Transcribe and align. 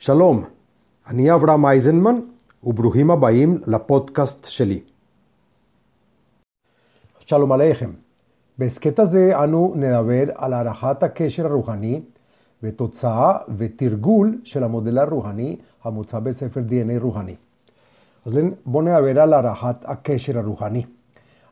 שלום, 0.00 0.44
אני 1.06 1.34
אברהם 1.34 1.66
אייזנמן, 1.66 2.14
וברוכים 2.64 3.10
הבאים 3.10 3.58
לפודקאסט 3.66 4.44
שלי. 4.44 4.80
שלום 7.20 7.52
עליכם. 7.52 7.90
בהסכת 8.58 8.98
הזה 8.98 9.44
אנו 9.44 9.72
נדבר 9.76 10.24
על 10.34 10.52
הערכת 10.52 11.02
הקשר 11.02 11.46
הרוחני 11.46 12.00
ותוצאה 12.62 13.38
ותרגול 13.56 14.38
של 14.44 14.64
המודל 14.64 14.98
הרוחני 14.98 15.56
המוצע 15.84 16.18
בספר 16.18 16.60
DNA 16.68 17.02
רוחני. 17.02 17.36
אז 18.26 18.38
בואו 18.66 18.82
נדבר 18.82 19.20
על 19.20 19.32
הערכת 19.32 19.76
הקשר 19.84 20.38
הרוחני. 20.38 20.84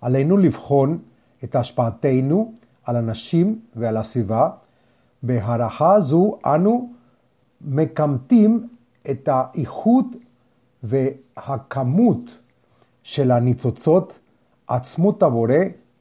עלינו 0.01 0.37
לבחון 0.37 0.99
את 1.45 1.57
השפעתנו 1.57 2.53
על 2.85 2.97
אנשים 2.97 3.61
ועל 3.77 3.97
הסביבה. 3.97 4.51
בהערכה 5.23 6.01
זו 6.01 6.39
אנו 6.45 6.96
מקמטים 7.61 8.69
את 9.11 9.29
האיכות 9.33 10.07
והכמות 10.83 12.39
של 13.03 13.31
הניצוצות 13.31 14.19
עצמות 14.67 15.23
הבורא 15.23 15.55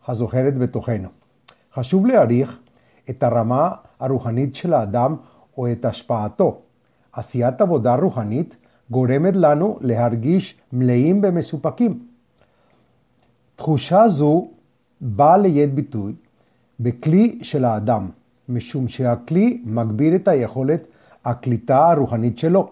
הזוכרת 0.08 0.58
בתוכנו. 0.58 1.10
חשוב 1.74 2.06
להעריך 2.06 2.60
את 3.10 3.24
הרמה 3.24 3.72
הרוחנית 4.00 4.56
של 4.56 4.74
האדם 4.74 5.16
או 5.58 5.72
את 5.72 5.86
השפעתו. 5.86 6.62
עשיית 7.14 7.62
עבודה 7.62 7.96
רוחנית 7.96 8.56
גורמת 8.92 9.36
לנו 9.36 9.78
להרגיש 9.82 10.56
מלאים 10.74 11.22
ומסופקים. 11.24 12.00
תחושה 13.56 14.08
זו 14.08 14.48
באה 15.02 15.38
ליד 15.38 15.76
ביטוי 15.76 16.14
בכלי 16.80 17.40
של 17.42 17.66
האדם, 17.66 18.10
משום 18.50 18.88
שהכלי 18.88 19.62
מגביר 19.66 20.16
את 20.16 20.28
היכולת 20.28 20.88
הקליטה 21.26 21.92
הרוחנית 21.92 22.40
שלו. 22.40 22.70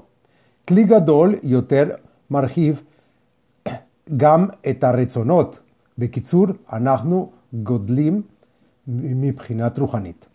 כלי 0.68 0.84
גדול 0.84 1.36
יותר 1.44 1.90
מרחיב 2.30 2.82
גם 4.18 4.48
את 4.70 4.84
הרצונות. 4.84 5.60
בקיצור, 5.98 6.48
אנחנו 6.74 7.32
גודלים 7.54 8.22
מבחינת 8.88 9.80
רוחנית. 9.80 10.26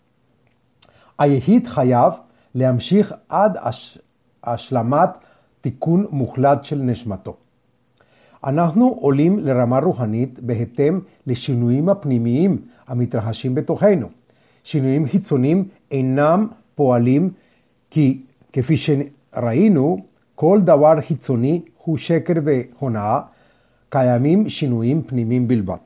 היחיד 1.19 1.67
חייב 1.67 2.13
להמשיך 2.55 3.13
עד 3.29 3.57
השלמת 4.43 5.09
תיקון 5.61 6.05
מוחלט 6.09 6.63
של 6.63 6.77
נשמתו. 6.77 7.35
אנחנו 8.43 8.97
עולים 9.01 9.39
לרמה 9.39 9.79
רוחנית 9.79 10.39
בהתאם 10.39 10.99
לשינויים 11.27 11.89
הפנימיים 11.89 12.61
המתרחשים 12.87 13.55
בתוכנו. 13.55 14.07
שינויים 14.63 15.07
חיצוניים 15.07 15.67
אינם 15.91 16.47
פועלים 16.75 17.31
כי 17.91 18.21
כפי 18.53 18.75
שראינו, 18.77 19.97
כל 20.35 20.61
דבר 20.63 21.01
חיצוני 21.01 21.61
הוא 21.83 21.97
שקר 21.97 22.33
והונאה, 22.43 23.21
קיימים 23.89 24.49
שינויים 24.49 25.01
פנימיים 25.01 25.47
בלבד. 25.47 25.77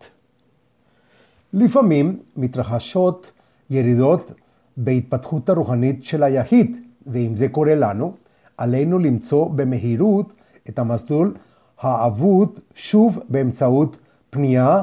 לפעמים 1.53 2.19
מתרחשות 2.37 3.31
ירידות 3.69 4.31
בהתפתחות 4.77 5.49
הרוחנית 5.49 6.03
של 6.03 6.23
היחיד, 6.23 6.77
ואם 7.07 7.37
זה 7.37 7.47
קורה 7.47 7.75
לנו, 7.75 8.13
עלינו 8.57 8.99
למצוא 8.99 9.49
במהירות 9.49 10.33
את 10.69 10.79
המסלול 10.79 11.35
האבוד 11.79 12.59
שוב 12.75 13.19
באמצעות 13.29 13.97
פנייה, 14.29 14.81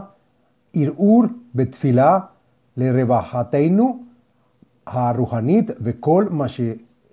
ערעור 0.74 1.24
בתפילה 1.54 2.18
לרווחתנו 2.76 4.02
הרוחנית 4.86 5.70
וכל 5.80 6.26
מה 6.30 6.46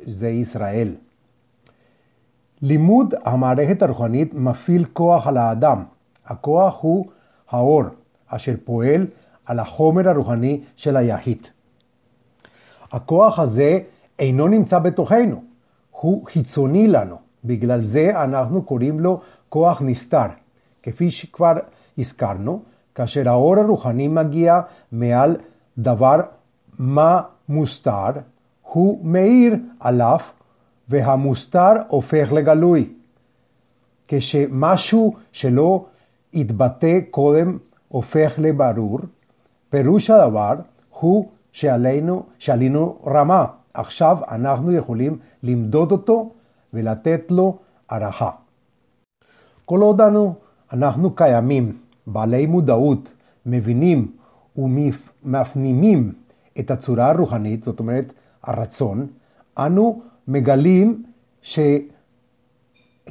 שזה 0.08 0.30
ישראל. 0.30 0.95
לימוד 2.61 3.13
המערכת 3.23 3.81
הרוחנית 3.81 4.33
מפעיל 4.33 4.86
כוח 4.94 5.27
על 5.27 5.38
האדם. 5.38 5.83
הכוח 6.25 6.77
הוא 6.81 7.05
האור, 7.49 7.83
אשר 8.27 8.53
פועל 8.66 9.08
על 9.45 9.59
החומר 9.59 10.09
הרוחני 10.09 10.61
של 10.76 10.98
היחיד. 10.98 11.37
הכוח 12.92 13.39
הזה 13.39 13.80
אינו 14.20 14.48
נמצא 14.48 14.80
בתוכנו, 14.80 15.43
הוא 15.92 16.27
חיצוני 16.27 16.87
לנו. 16.87 17.15
בגלל 17.43 17.81
זה 17.81 18.23
אנחנו 18.23 18.61
קוראים 18.61 18.99
לו 18.99 19.21
כוח 19.49 19.81
נסתר. 19.81 20.27
כפי 20.83 21.11
שכבר 21.11 21.54
הזכרנו, 21.98 22.61
כאשר 22.95 23.30
האור 23.30 23.60
הרוחני 23.60 24.08
מגיע 24.08 24.61
מעל 24.92 25.36
דבר 25.77 26.21
מה 26.80 27.21
מוסתר, 27.49 28.11
הוא 28.72 29.00
מאיר 29.05 29.55
עליו 29.80 30.20
והמוסתר 30.89 31.73
הופך 31.88 32.32
לגלוי. 32.32 32.89
כשמשהו 34.08 35.16
שלא 35.32 35.86
התבטא 36.33 37.00
קודם 37.11 37.58
הופך 37.88 38.33
לברור, 38.38 39.00
פירוש 39.70 40.10
הדבר 40.10 40.54
הוא 41.00 41.30
שעלינו, 41.52 42.23
שעלינו 42.39 42.98
רמה. 43.05 43.45
עכשיו 43.73 44.17
אנחנו 44.32 44.72
יכולים 44.72 45.17
למדוד 45.44 45.92
אותו 45.92 46.30
ולתת 46.73 47.32
לו 47.32 47.58
הערכה. 47.89 48.32
כל 49.66 49.82
עוד 49.82 50.02
אנו, 50.02 50.34
אנחנו 50.73 51.16
קיימים, 51.16 51.78
בעלי 52.08 52.45
מודעות, 52.45 53.11
מבינים 53.45 54.11
ומפנימים 54.58 56.14
את 56.60 56.72
הצורה 56.72 57.10
הרוחנית, 57.10 57.64
זאת 57.64 57.80
אומרת 57.80 58.14
הרצון, 58.43 59.08
אנו 59.58 60.02
מגלים 60.27 61.03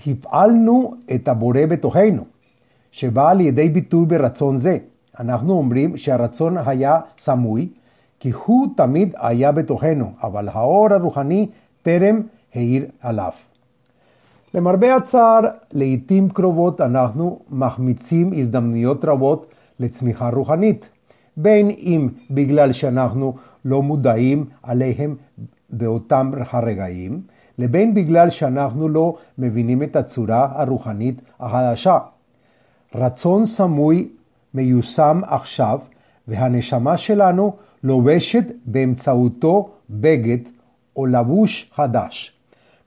שהפעלנו 0.01 0.95
את 1.15 1.29
הבורא 1.29 1.67
בתוכנו, 1.69 2.25
שבא 2.91 3.31
על 3.31 3.41
ידי 3.41 3.69
ביטוי 3.69 4.07
ברצון 4.07 4.57
זה. 4.57 4.79
אנחנו 5.21 5.53
אומרים 5.53 5.97
שהרצון 5.97 6.59
היה 6.59 7.01
סמוי, 7.19 7.69
כי 8.21 8.31
הוא 8.45 8.67
תמיד 8.77 9.15
היה 9.19 9.53
בתוכנו, 9.53 10.13
אבל 10.23 10.49
האור 10.49 10.93
הרוחני 10.93 11.49
טרם 11.83 12.21
האיר 12.55 12.85
עליו. 13.01 13.33
למרבה 14.55 14.97
הצער, 14.97 15.41
לעיתים 15.73 16.29
קרובות 16.29 16.81
אנחנו 16.81 17.41
מחמיצים 17.51 18.33
הזדמנויות 18.37 19.05
רבות 19.05 19.47
לצמיחה 19.81 20.29
רוחנית, 20.29 20.89
בין 21.37 21.71
אם 21.71 22.09
בגלל 22.31 22.73
שאנחנו 22.73 23.35
לא 23.67 23.83
מודעים 23.83 24.45
עליהם 24.63 25.17
באותם 25.71 26.31
הרגעים, 26.51 27.21
לבין 27.59 27.95
בגלל 27.95 28.31
שאנחנו 28.31 28.89
לא 28.89 29.17
מבינים 29.39 29.83
את 29.83 29.97
הצורה 29.97 30.49
הרוחנית 30.55 31.21
החדשה. 31.41 31.99
רצון 32.95 33.47
סמוי 33.47 34.09
מיושם 34.55 35.21
עכשיו, 35.27 35.81
והנשמה 36.29 36.97
שלנו 36.97 37.57
לובשת 37.83 38.45
באמצעותו 38.67 39.71
בגד 39.91 40.39
או 40.97 41.07
לבוש 41.07 41.71
חדש. 41.75 42.33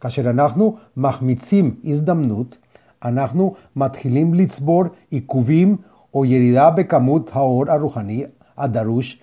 כאשר 0.01 0.29
אנחנו 0.29 0.75
מחמיצים 0.97 1.75
הזדמנות, 1.83 2.57
אנחנו 3.05 3.53
מתחילים 3.75 4.33
לצבור 4.33 4.83
עיכובים 5.09 5.77
או 6.13 6.25
ירידה 6.25 6.69
בכמות 6.69 7.31
האור 7.33 7.71
הרוחני 7.71 8.25
הדרוש 8.57 9.19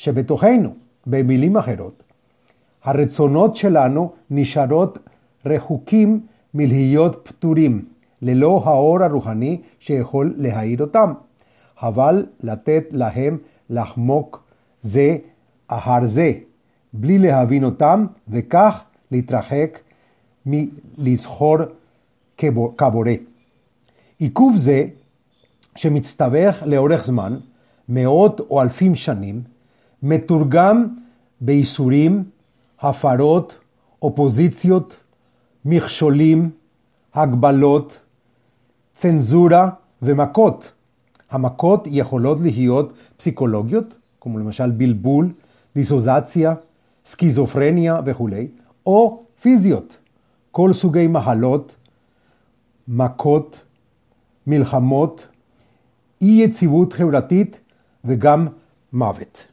שבתוכנו. 0.00 0.74
במילים 1.06 1.56
אחרות, 1.56 2.02
הרצונות 2.84 3.56
שלנו 3.56 4.12
נשארות 4.30 4.98
רחוקים 5.46 6.20
מלהיות 6.54 7.20
פטורים, 7.22 7.84
ללא 8.22 8.62
האור 8.64 9.02
הרוחני 9.02 9.60
שיכול 9.78 10.34
להאיר 10.36 10.80
אותם, 10.80 11.12
אבל 11.82 12.26
לתת 12.42 12.84
להם 12.90 13.38
לחמוק 13.70 14.42
זה 14.82 15.16
אחר 15.68 16.06
זה, 16.06 16.32
בלי 16.92 17.18
להבין 17.18 17.64
אותם, 17.64 18.06
וכך 18.28 18.82
להתרחק 19.10 19.78
מלזכור 20.46 21.56
כבורא. 22.76 23.12
עיכוב 24.18 24.56
זה, 24.56 24.84
שמצטבר 25.76 26.50
לאורך 26.66 27.04
זמן, 27.04 27.36
מאות 27.88 28.40
או 28.40 28.62
אלפים 28.62 28.94
שנים, 28.94 29.42
מתורגם 30.02 30.86
בייסורים, 31.40 32.24
הפרות, 32.80 33.58
אופוזיציות, 34.02 34.96
מכשולים, 35.64 36.50
הגבלות, 37.14 37.98
צנזורה 38.94 39.70
ומכות. 40.02 40.72
המכות 41.30 41.88
יכולות 41.90 42.38
להיות 42.40 42.92
פסיכולוגיות, 43.16 43.94
כמו 44.20 44.38
למשל 44.38 44.70
בלבול, 44.70 45.32
דיסוזציה, 45.74 46.54
סכיזופרניה 47.04 48.00
וכולי, 48.06 48.48
או 48.86 49.22
פיזיות, 49.40 49.96
כל 50.50 50.72
סוגי 50.72 51.06
מחלות, 51.06 51.76
מכות, 52.88 53.60
מלחמות, 54.46 55.26
אי 56.22 56.42
יציבות 56.44 56.92
חברתית 56.92 57.60
וגם 58.04 58.48
מוות. 58.92 59.46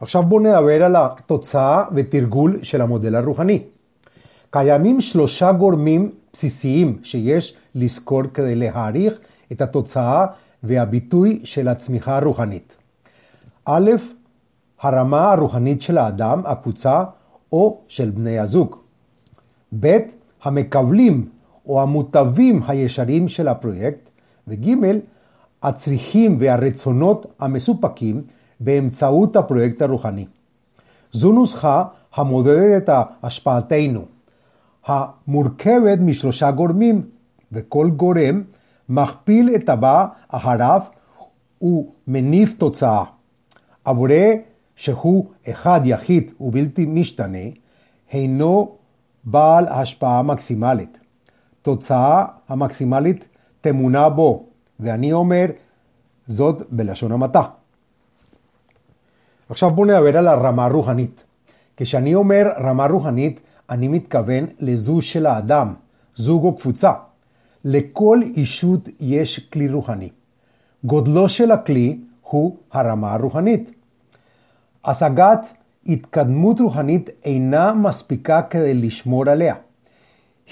עכשיו 0.00 0.22
בואו 0.22 0.40
נדבר 0.40 0.84
על 0.84 0.96
התוצאה 0.96 1.84
ותרגול 1.94 2.58
של 2.62 2.80
המודל 2.80 3.14
הרוחני. 3.14 3.62
קיימים 4.50 5.00
שלושה 5.00 5.52
גורמים 5.52 6.10
בסיסיים 6.32 6.98
שיש 7.02 7.56
לזכור 7.74 8.22
כדי 8.34 8.54
להעריך 8.54 9.18
את 9.52 9.62
התוצאה 9.62 10.26
והביטוי 10.62 11.40
של 11.44 11.68
הצמיחה 11.68 12.16
הרוחנית. 12.16 12.76
א', 13.64 13.90
הרמה 14.80 15.32
הרוחנית 15.32 15.82
של 15.82 15.98
האדם, 15.98 16.42
הקבוצה 16.44 17.04
או 17.52 17.80
של 17.88 18.10
בני 18.10 18.38
הזוג. 18.38 18.76
ב', 19.80 19.98
המקבלים 20.42 21.28
או 21.66 21.82
המוטבים 21.82 22.62
הישרים 22.66 23.28
של 23.28 23.48
הפרויקט. 23.48 24.10
וג', 24.48 24.74
הצריכים 25.62 26.36
והרצונות 26.40 27.26
המסופקים 27.38 28.22
באמצעות 28.60 29.36
הפרויקט 29.36 29.82
הרוחני. 29.82 30.26
זו 31.12 31.32
נוסחה 31.32 31.84
המודדת 32.14 32.82
את 32.82 32.90
השפעתנו, 33.22 34.04
המורכבת 34.86 35.98
משלושה 36.00 36.50
גורמים, 36.50 37.02
וכל 37.52 37.90
גורם 37.96 38.42
מכפיל 38.88 39.54
את 39.54 39.68
הבא 39.68 40.06
אחריו 40.28 40.80
ומניב 41.62 42.54
תוצאה. 42.58 43.04
הבורא 43.86 44.12
שהוא 44.76 45.26
אחד 45.50 45.80
יחיד 45.84 46.30
ובלתי 46.40 46.86
משתנה, 46.86 47.38
הינו 48.12 48.76
בעל 49.24 49.68
השפעה 49.68 50.22
מקסימלית. 50.22 50.98
תוצאה 51.62 52.24
המקסימלית 52.48 53.28
תמונה 53.60 54.08
בו, 54.08 54.46
ואני 54.80 55.12
אומר 55.12 55.46
זאת 56.26 56.62
בלשון 56.70 57.12
המעטה. 57.12 57.42
עכשיו 59.50 59.70
בואו 59.70 59.86
נדבר 59.86 60.18
על 60.18 60.28
הרמה 60.28 60.64
הרוחנית. 60.64 61.24
כשאני 61.76 62.14
אומר 62.14 62.48
רמה 62.58 62.86
רוחנית, 62.86 63.40
אני 63.70 63.88
מתכוון 63.88 64.46
לזו 64.60 65.00
של 65.00 65.26
האדם, 65.26 65.74
זוג 66.16 66.44
או 66.44 66.56
קבוצה. 66.56 66.92
לכל 67.64 68.20
אישות 68.36 68.88
יש 69.00 69.38
כלי 69.38 69.68
רוחני. 69.68 70.08
גודלו 70.84 71.28
של 71.28 71.50
הכלי 71.50 72.00
הוא 72.22 72.56
הרמה 72.72 73.14
הרוחנית. 73.14 73.70
השגת 74.84 75.40
התקדמות 75.86 76.60
רוחנית 76.60 77.10
אינה 77.24 77.74
מספיקה 77.74 78.42
כדי 78.42 78.74
לשמור 78.74 79.28
עליה. 79.28 79.54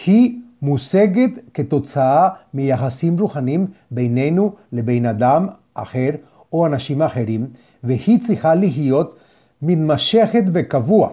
היא 0.07 0.39
מושגת 0.63 1.31
כתוצאה 1.55 2.29
מיחסים 2.55 3.19
רוחניים 3.21 3.67
בינינו 3.91 4.55
לבין 4.73 5.07
אדם 5.07 5.47
אחר 5.75 6.11
או 6.53 6.67
אנשים 6.67 7.03
אחרים, 7.03 7.47
והיא 7.85 8.21
צריכה 8.21 8.55
להיות 8.55 9.17
מתמשכת 9.63 10.43
וקבוע. 10.53 11.11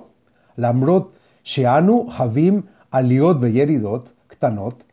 למרות 0.57 1.11
שאנו 1.43 2.09
חווים 2.17 2.61
עליות 2.91 3.37
וירידות 3.39 4.09
קטנות, 4.27 4.83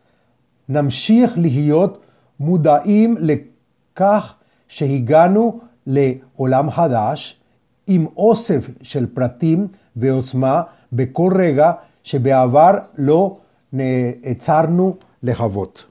נמשיך 0.69 1.39
להיות 1.39 2.01
מודעים 2.41 3.17
לכך 3.21 4.35
שהגענו 4.69 5.61
לעולם 5.87 6.71
חדש 6.71 7.41
עם 7.87 8.07
אוסף 8.17 8.71
של 8.83 9.07
פרטים 9.07 9.69
ועוצמה 9.97 10.63
בכל 10.93 11.33
רגע 11.39 11.73
שבעבר 12.03 12.73
לא 12.99 13.39
נעצרנו 13.73 14.95
לחוות. 15.23 15.87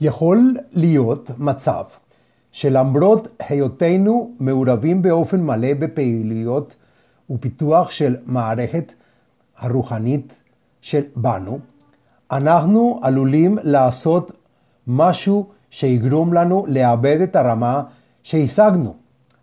יכול 0.00 0.56
להיות 0.72 1.30
מצב 1.38 1.84
שלמרות 2.54 3.28
היותנו 3.48 4.30
מעורבים 4.40 5.02
באופן 5.02 5.40
מלא 5.40 5.74
בפעילויות 5.78 6.76
ופיתוח 7.30 7.90
של 7.90 8.16
מערכת 8.26 8.92
הרוחנית 9.58 10.32
של 10.80 11.02
בנו, 11.16 11.58
אנחנו 12.30 13.00
עלולים 13.02 13.58
לעשות 13.62 14.32
משהו 14.86 15.46
שיגרום 15.70 16.32
לנו 16.32 16.64
לאבד 16.68 17.20
את 17.20 17.36
הרמה 17.36 17.82
שהשגנו. 18.22 18.94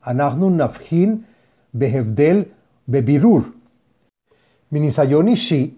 אנחנו 0.08 0.50
נבחין 0.50 1.22
בהבדל 1.74 2.44
בבירור. 2.90 3.40
מניסיון 4.72 5.28
אישי, 5.28 5.74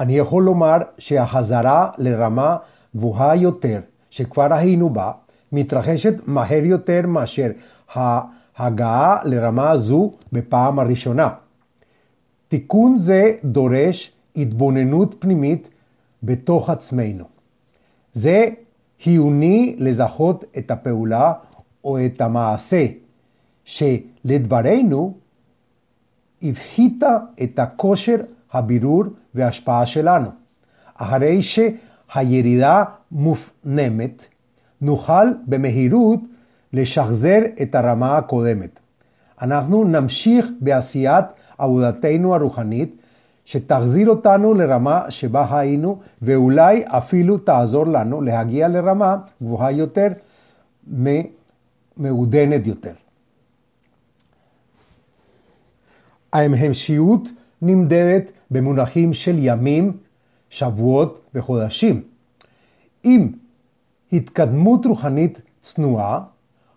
אני 0.00 0.18
יכול 0.18 0.42
לומר 0.42 0.76
שהחזרה 0.98 1.90
לרמה 1.98 2.56
גבוהה 2.96 3.36
יותר, 3.36 3.80
שכבר 4.10 4.52
היינו 4.52 4.90
בה, 4.90 5.12
מתרחשת 5.52 6.14
מהר 6.26 6.64
יותר 6.64 7.06
מאשר 7.06 7.50
ההגעה 8.56 9.18
לרמה 9.24 9.76
זו 9.76 10.10
בפעם 10.32 10.78
הראשונה. 10.78 11.28
תיקון 12.48 12.96
זה 12.96 13.32
דורש 13.44 14.12
התבוננות 14.36 15.14
פנימית 15.18 15.68
בתוך 16.22 16.70
עצמנו. 16.70 17.24
זה 18.12 18.48
חיוני 19.02 19.76
לזהות 19.78 20.44
את 20.58 20.70
הפעולה 20.70 21.32
או 21.84 21.98
את 22.06 22.20
המעשה 22.20 22.86
שלדברנו 23.64 25.14
הפחיתה 26.42 27.16
את 27.42 27.58
הכושר 27.58 28.16
הבירור 28.52 29.04
וההשפעה 29.34 29.86
שלנו. 29.86 30.28
אחרי 30.94 31.40
שהירידה 31.42 32.84
מופנמת, 33.12 34.26
נוכל 34.86 35.26
במהירות 35.46 36.20
לשחזר 36.72 37.38
את 37.62 37.74
הרמה 37.74 38.16
הקודמת. 38.16 38.70
אנחנו 39.42 39.84
נמשיך 39.84 40.46
בעשיית 40.60 41.24
עבודתנו 41.58 42.34
הרוחנית, 42.34 42.96
שתחזיר 43.44 44.08
אותנו 44.08 44.54
לרמה 44.54 45.10
שבה 45.10 45.58
היינו, 45.58 45.98
ואולי 46.22 46.84
אפילו 46.86 47.38
תעזור 47.38 47.86
לנו 47.86 48.22
להגיע 48.22 48.68
לרמה 48.68 49.16
גבוהה 49.42 49.70
יותר, 49.72 50.08
מעודנת 51.96 52.66
יותר. 52.66 52.92
ההמשיות 56.32 57.28
נמדדת 57.62 58.24
במונחים 58.50 59.14
של 59.14 59.36
ימים, 59.38 59.92
שבועות 60.50 61.20
וחודשים. 61.34 62.02
אם 63.04 63.28
התקדמות 64.12 64.86
רוחנית 64.86 65.40
צנועה, 65.62 66.20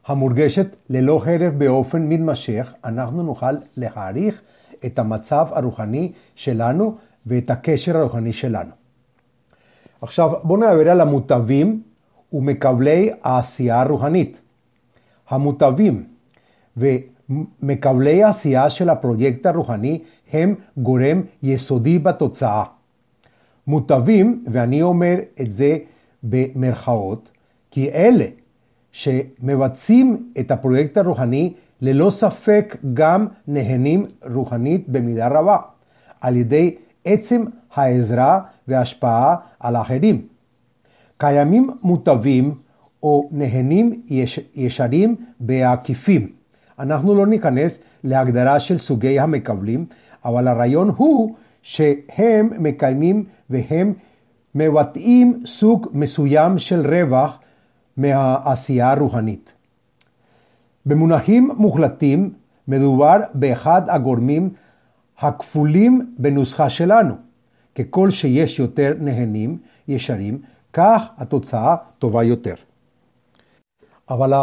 המורגשת 0.08 0.78
ללא 0.90 1.24
הרף 1.26 1.54
באופן 1.54 2.02
מתמשך, 2.10 2.74
אנחנו 2.86 3.24
נוכל 3.24 3.52
להעריך 3.78 4.42
את 4.86 5.00
המצב 5.00 5.48
הרוחני 5.52 6.12
שלנו 6.36 6.98
ואת 7.28 7.50
הקשר 7.50 7.98
הרוחני 7.98 8.34
שלנו. 8.34 8.72
עכשיו 10.02 10.32
בואו 10.44 10.60
נדבר 10.60 10.90
על 10.92 11.02
המוטבים 11.02 11.82
ומקבלי 12.34 13.10
העשייה 13.24 13.82
הרוחנית. 13.82 14.42
המוטבים 15.30 16.04
ומקבלי 16.78 18.24
העשייה 18.24 18.70
של 18.70 18.90
הפרויקט 18.90 19.46
הרוחני 19.46 20.02
הם 20.32 20.56
גורם 20.78 21.22
יסודי 21.44 22.00
בתוצאה. 22.00 22.64
מוטבים, 23.68 24.44
ואני 24.52 24.82
אומר 24.82 25.16
את 25.42 25.52
זה 25.52 25.78
במרכאות, 26.24 27.32
כי 27.72 27.92
אלה 27.92 28.26
שמבצעים 28.92 30.32
את 30.40 30.52
הפרויקט 30.52 30.98
הרוחני 30.98 31.54
ללא 31.82 32.10
ספק 32.10 32.78
גם 32.94 33.28
נהנים 33.48 34.04
רוחנית 34.34 34.90
במידה 34.90 35.28
רבה, 35.28 35.58
על 36.22 36.36
ידי 36.36 36.76
עצם 37.06 37.44
העזרה 37.74 38.42
וההשפעה 38.68 39.36
על 39.60 39.76
האחרים. 39.76 40.22
קיימים 41.18 41.70
מוטבים 41.82 42.54
או 43.04 43.30
נהנים 43.32 44.02
יש, 44.08 44.40
ישרים 44.56 45.16
בעקיפים. 45.40 46.28
אנחנו 46.80 47.16
לא 47.16 47.28
ניכנס 47.28 47.80
להגדרה 48.04 48.60
של 48.60 48.78
סוגי 48.78 49.20
המקבלים, 49.20 49.86
אבל 50.26 50.48
הרעיון 50.48 50.90
הוא 50.98 51.36
שהם 51.62 52.50
מקיימים 52.60 53.24
והם 53.50 53.94
מבטאים 54.56 55.40
סוג 55.46 55.88
מסוים 55.92 56.58
של 56.58 56.88
רווח 56.88 57.40
מהעשייה 57.98 58.92
הרוחנית. 58.92 59.54
במונחים 60.86 61.52
מוחלטים 61.58 62.34
מדובר 62.68 63.18
באחד 63.34 63.82
הגורמים 63.88 64.50
הכפולים 65.20 66.16
בנוסחה 66.18 66.70
שלנו. 66.70 67.16
ככל 67.76 68.12
שיש 68.12 68.60
יותר 68.60 68.94
נהנים 69.00 69.58
ישרים, 69.88 70.42
כך 70.74 71.02
התוצאה 71.18 71.76
טובה 72.00 72.24
יותר. 72.24 72.56
אבל 74.10 74.34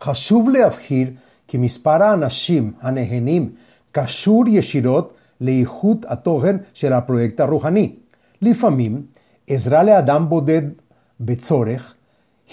חשוב 0.00 0.48
להבהיר 0.48 1.10
כי 1.48 1.56
מספר 1.56 2.02
האנשים 2.02 2.72
הנהנים 2.80 3.50
קשור 3.92 4.44
ישירות 4.48 5.14
לאיכות 5.40 6.04
התוכן 6.08 6.56
של 6.74 6.92
הפרויקט 6.92 7.40
הרוחני. 7.40 7.92
לפעמים 8.42 9.02
עזרה 9.52 9.82
לאדם 9.82 10.28
בודד 10.28 10.62
בצורך 11.20 11.94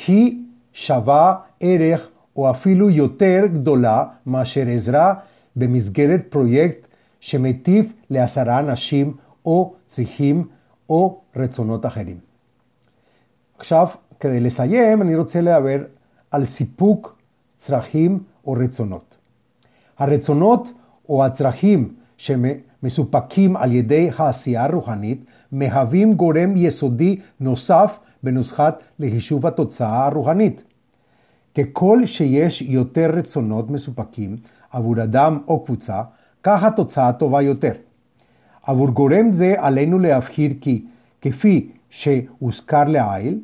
היא 0.08 0.42
שווה 0.74 1.36
ערך 1.60 2.10
או 2.36 2.52
אפילו 2.52 2.90
יותר 2.90 3.44
גדולה 3.54 4.04
מאשר 4.26 4.64
עזרה 4.68 5.14
במסגרת 5.56 6.22
פרויקט 6.30 6.88
שמטיב 7.20 7.94
לעשרה 8.10 8.60
אנשים 8.60 9.14
או 9.46 9.74
צריכים 9.86 10.48
או 10.90 11.22
רצונות 11.36 11.86
אחרים. 11.86 12.18
עכשיו, 13.58 13.88
כדי 14.20 14.40
לסיים, 14.40 15.02
אני 15.02 15.16
רוצה 15.16 15.42
לדבר 15.42 15.84
על 16.32 16.46
סיפוק 16.46 17.20
צרכים 17.58 18.20
או 18.48 18.52
רצונות. 18.52 19.18
הרצונות 19.98 20.68
או 21.10 21.26
הצרכים 21.26 21.94
שמסופקים 22.18 23.58
על 23.58 23.72
ידי 23.72 24.10
העשייה 24.18 24.66
הרוחנית 24.66 25.26
מהווים 25.52 26.14
גורם 26.14 26.54
יסודי 26.58 27.20
נוסף 27.40 28.00
בנוסחת 28.24 28.84
לחישוב 29.00 29.48
התוצאה 29.48 30.06
הרוחנית. 30.06 30.64
ככל 31.58 32.06
שיש 32.06 32.62
יותר 32.62 33.12
רצונות 33.14 33.70
מסופקים 33.70 34.38
עבור 34.72 35.04
אדם 35.04 35.40
או 35.48 35.66
קבוצה, 35.66 36.02
כך 36.44 36.64
התוצאה 36.64 37.14
טובה 37.14 37.42
יותר. 37.42 37.74
עבור 38.64 38.90
גורם 38.90 39.32
זה 39.32 39.56
עלינו 39.58 40.00
להבהיר 40.00 40.52
כי, 40.62 40.86
כפי 41.22 41.70
שהוזכר 41.90 42.84
לעיל, 42.84 43.40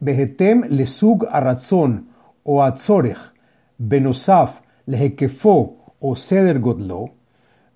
בהתאם 0.00 0.60
לסוג 0.68 1.24
הרצון 1.28 2.04
או 2.46 2.64
הצורך, 2.64 3.32
בנוסף 3.80 4.60
להיקפו 4.88 5.76
או 6.02 6.16
סדר 6.16 6.56
גודלו, 6.56 7.08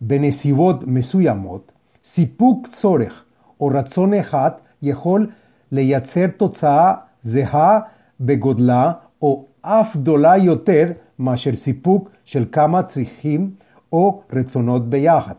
בנסיבות 0.01 0.87
מסוימות, 0.87 1.73
סיפוק 2.05 2.67
צורך 2.73 3.25
או 3.61 3.67
רצון 3.67 4.15
אחד 4.15 4.51
יכול 4.83 5.27
לייצר 5.73 6.27
תוצאה 6.37 6.95
זהה 7.23 7.81
בגודלה 8.21 8.93
או 9.23 9.45
אף 9.63 9.97
גדולה 9.97 10.37
יותר 10.37 10.85
מאשר 11.19 11.57
סיפוק 11.57 12.11
של 12.25 12.45
כמה 12.53 12.83
צריכים 12.83 13.51
או 13.93 14.23
רצונות 14.33 14.91
ביחד. 14.91 15.35